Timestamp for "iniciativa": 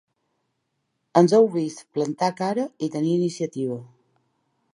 3.21-3.79